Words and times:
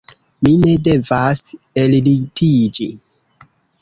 Mi 0.45 0.53
ne 0.61 0.71
devas 0.87 1.43
ellitiĝi.« 1.81 2.89